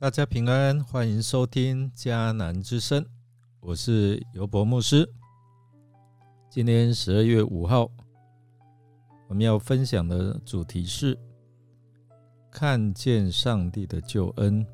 [0.00, 3.04] 大家平安，欢迎收听迦南之声，
[3.60, 5.06] 我是尤博牧师。
[6.48, 7.86] 今天十二月五号，
[9.28, 11.18] 我们要分享的主题是
[12.50, 14.66] 看见上帝的救恩。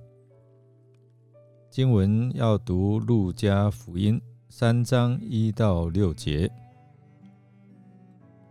[1.70, 6.46] 经文要读路加福音三章一到六节。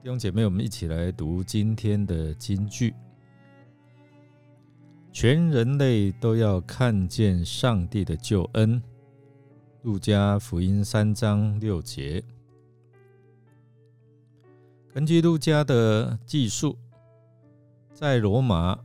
[0.04, 2.94] 弟兄姐妹，我们一起来读今天的金句。
[5.16, 8.84] 全人类都要看见上帝的救恩。
[9.84, 12.22] 路加福音三章六节。
[14.94, 16.78] 根据路加的记述，
[17.94, 18.78] 在罗马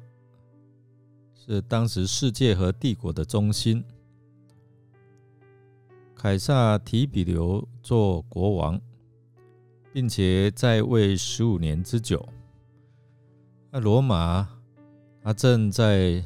[1.35, 3.85] 是当时世界和帝国的中心。
[6.15, 8.81] 凯撒提比留做国王。
[9.93, 12.25] 并且在位十五年之久。
[13.73, 14.49] 那罗马，
[15.31, 16.21] 它正在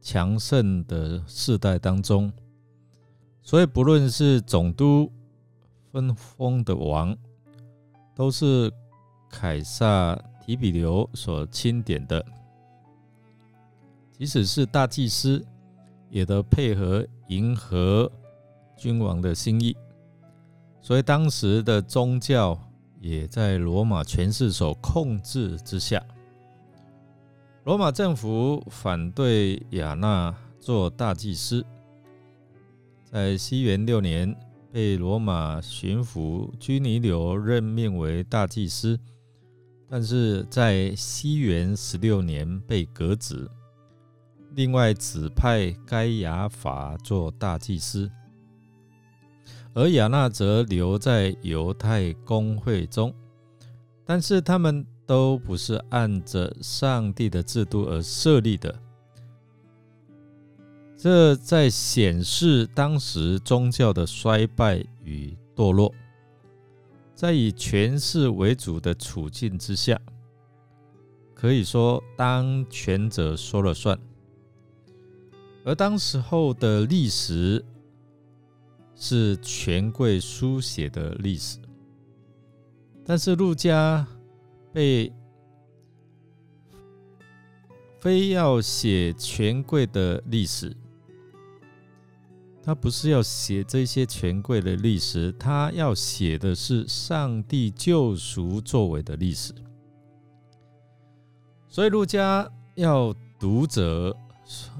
[0.00, 2.32] 强盛的世代当中，
[3.42, 5.10] 所以不论是总督
[5.90, 7.16] 分封的王，
[8.14, 8.72] 都是
[9.28, 12.24] 凯撒提比留所钦点的。
[14.12, 15.44] 即使是大祭司，
[16.08, 18.08] 也得配合迎合
[18.76, 19.76] 君王的心意。
[20.80, 22.56] 所以当时的宗教
[23.00, 26.00] 也在罗马权势所控制之下。
[27.64, 31.64] 罗马政府反对亚纳做大祭司，
[33.10, 34.36] 在西元六年
[34.70, 39.00] 被罗马巡抚居尼流任命为大祭司，
[39.88, 43.50] 但是在西元十六年被革职，
[44.50, 48.10] 另外指派该亚法做大祭司。
[49.72, 53.14] 而亚纳则留在犹太公会中，
[54.04, 58.74] 但是他们都不是按着上帝的制度而设立的。
[60.96, 65.94] 这在显示当时宗教的衰败与堕落，
[67.14, 70.00] 在以权势为主的处境之下，
[71.34, 73.98] 可以说当权者说了算。
[75.64, 77.64] 而当时候的历史。
[78.96, 81.58] 是权贵书写的历史，
[83.04, 84.06] 但是陆家
[84.74, 85.12] 被
[88.00, 90.76] 非要写权贵的历史，
[92.60, 99.54] 他不是要写这些权贵的历史，他要写的是上帝救赎作为的历史。
[101.68, 104.16] 所以陆家要读者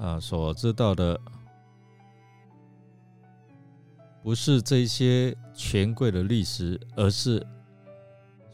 [0.00, 1.21] 啊所知道的。
[4.25, 7.47] 不是这些权贵的历史，而是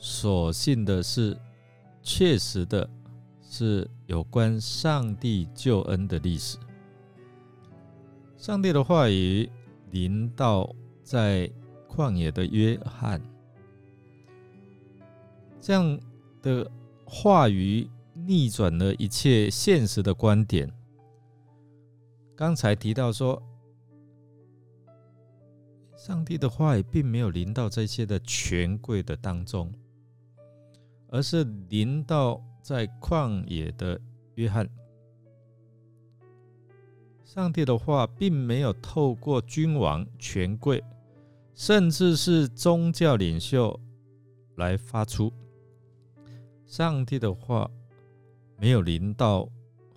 [0.03, 1.37] 所信的是
[2.03, 2.89] 确实的，
[3.43, 6.57] 是有关上帝救恩的历史。
[8.39, 9.47] 上帝的话语
[9.91, 11.51] 临到在
[11.87, 13.21] 旷野的约翰，
[15.61, 16.01] 这样
[16.41, 16.69] 的
[17.05, 20.73] 话语逆转了一切现实的观点。
[22.35, 23.41] 刚才提到说。
[25.97, 29.71] 上帝的话语并没有临到这些的权贵的当中，
[31.11, 34.01] 而是临到在旷野的
[34.37, 34.69] 约翰。
[37.25, 40.83] 上帝的话并没有透过君王、权贵，
[41.55, 43.79] 甚至是宗教领袖
[44.57, 45.33] 来发出。
[46.67, 47.71] 上帝的话
[48.59, 49.49] 没有临到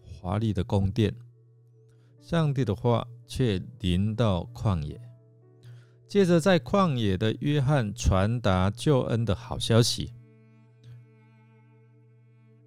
[0.04, 1.16] 华丽的宫殿，
[2.22, 5.00] 上帝的话却临到旷野。
[6.08, 10.14] 接着，在旷野的约翰传达救恩的好消息。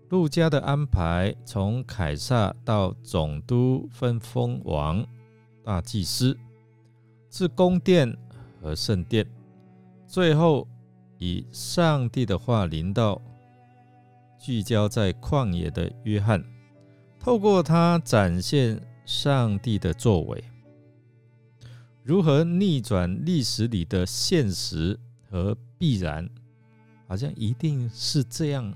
[0.08, 5.04] 路加的安排，从凯撒到总督分封王、
[5.64, 6.38] 大祭司，
[7.28, 8.16] 至宫殿
[8.60, 9.26] 和圣殿，
[10.06, 10.68] 最后
[11.18, 13.20] 以上帝的话临到，
[14.38, 16.44] 聚焦在旷野的约翰，
[17.18, 20.44] 透过他展现上帝的作为。
[22.04, 24.96] 如何逆转历史里的现实
[25.28, 26.30] 和必然？
[27.08, 28.72] 好像一定是这样。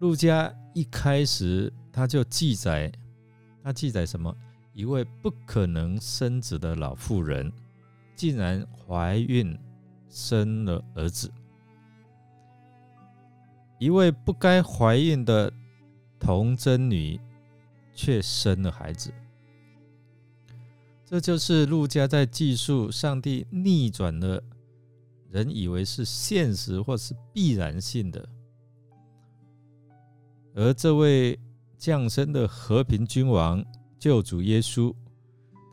[0.00, 2.92] 陆家一开始他就记载，
[3.62, 4.34] 他记载什么？
[4.72, 7.52] 一位不可能生子的老妇人，
[8.16, 9.56] 竟然怀孕
[10.08, 11.28] 生了儿子；
[13.78, 15.52] 一位不该怀孕的
[16.18, 17.20] 童贞女，
[17.94, 19.14] 却生了孩子。
[21.06, 24.42] 这就是陆家在记述上帝逆转了
[25.30, 28.28] 人以为是现实或是必然性的，
[30.54, 31.38] 而这位
[31.76, 33.64] 降生的和平君王
[33.98, 34.94] 救主耶稣，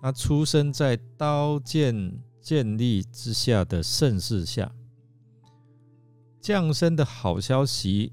[0.01, 4.71] 他出生在刀剑建立之下的盛世下。
[6.39, 8.11] 降生的好消息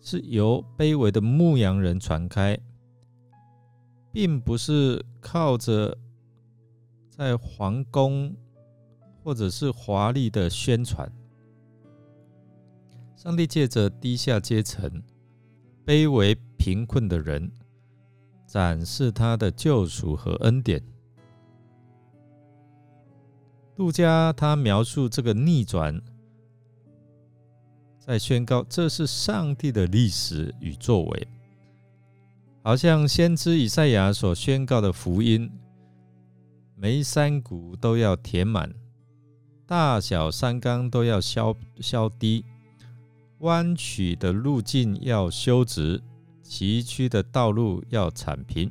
[0.00, 2.56] 是由卑微的牧羊人传开，
[4.12, 5.98] 并不是靠着
[7.10, 8.32] 在皇宫
[9.24, 11.10] 或者是华丽的宣传。
[13.16, 15.02] 上帝借着低下阶层、
[15.86, 17.48] 卑微贫困的人，
[18.44, 20.82] 展示他的救赎和恩典。
[23.76, 26.02] 杜加他描述这个逆转。
[28.00, 31.28] 在宣告这是上帝的历史与作为，
[32.64, 35.48] 好像先知以赛亚所宣告的福音：
[36.74, 38.72] 每山谷都要填满，
[39.66, 42.44] 大小山冈都要消消低，
[43.46, 46.02] 弯曲的路径要修直，
[46.42, 48.68] 崎岖的道路要铲平，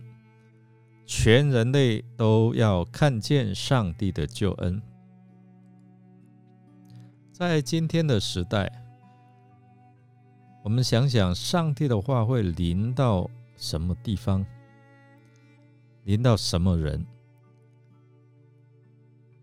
[1.05, 4.81] 全人类都要看见上帝的救恩。
[7.31, 8.69] 在今天的时代。
[10.61, 14.43] 我们想想，上帝的话会临到什么地方？
[16.03, 17.05] 临到什么人？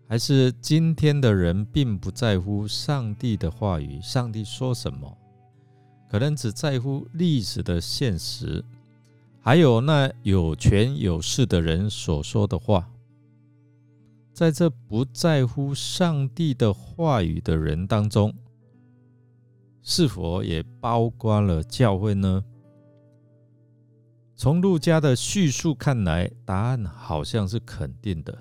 [0.08, 4.00] 还是今天的人并不在乎上帝的话语？
[4.00, 5.16] 上帝说什么？
[6.12, 8.62] 可能只在乎历史的现实，
[9.40, 12.86] 还有那有权有势的人所说的话。
[14.30, 18.30] 在这不在乎上帝的话语的人当中。
[19.80, 22.44] 是否也包括了教会呢？
[24.36, 28.36] 从路加的叙述看来，答案好像是肯定的。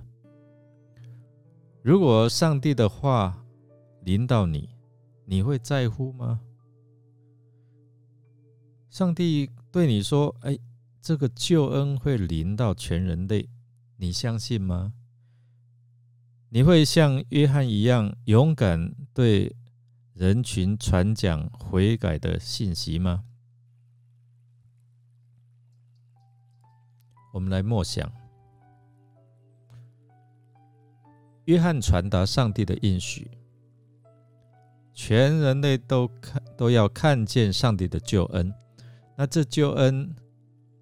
[1.81, 3.45] 如果上帝的话
[4.03, 4.68] 临到你，
[5.23, 6.41] 你会在乎吗？
[8.91, 10.59] 上帝对你说：“哎，
[11.01, 13.47] 这个救恩会临到全人类，
[13.95, 14.93] 你相信吗？”
[16.53, 19.55] 你会像约翰一样勇敢对？
[20.13, 23.23] 人群传讲悔改的信息吗？
[27.33, 28.11] 我们来默想，
[31.45, 33.31] 约翰传达上帝的应许，
[34.94, 38.53] 全人类都看都要看见上帝的救恩。
[39.15, 40.15] 那这救恩，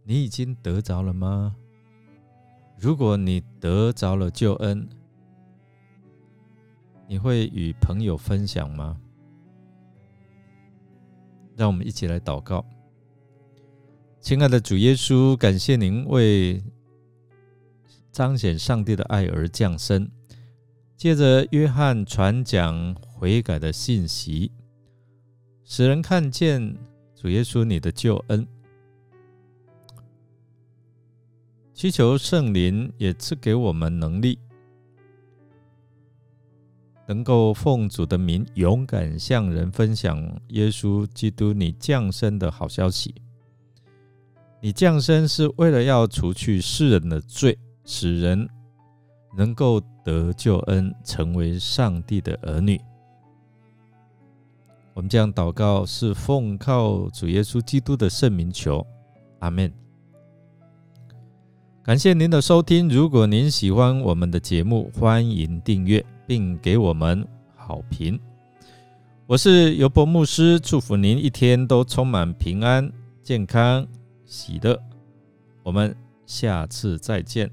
[0.04, 1.56] 你已经得着了吗？
[2.78, 4.88] 如果你得着了救恩，
[7.08, 8.98] 你会与朋友分享吗？
[11.58, 12.64] 让我们一起来祷告，
[14.22, 16.64] 亲爱的主耶稣，感谢您为
[18.14, 20.10] 彰显上帝的爱而降生，
[20.96, 24.54] 借着约翰传讲悔改的信息，
[25.66, 26.78] 使人看见
[27.20, 28.48] 主耶稣你的救恩。
[31.74, 34.40] 祈求圣灵也赐给我们能力。
[37.10, 40.18] 能够奉主的名勇敢向人分享
[40.50, 43.14] 耶稣基督你降生的好消息。
[44.62, 48.48] 你降生是为了要除去世人的罪，使人
[49.38, 52.80] 能够得救恩，成为上帝的儿女。
[54.94, 58.86] 我们将祷告是奉靠主耶稣基督的圣名求，
[59.40, 59.72] 阿门。
[61.84, 66.06] 感谢您的收听，如果您喜欢我们的节目，欢迎订阅。
[66.30, 68.20] 并给我们好评。
[69.26, 72.88] 我是尤伯牧师，祝福您一天都充满平安、
[73.24, 73.88] 健康、
[74.28, 74.80] 喜乐。
[75.64, 75.96] 我们
[76.28, 77.50] 下次再见。